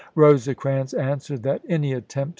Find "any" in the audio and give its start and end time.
1.69-1.91